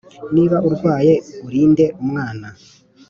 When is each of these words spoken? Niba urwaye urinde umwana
Niba 0.35 0.57
urwaye 0.67 1.13
urinde 1.47 1.85
umwana 2.01 2.47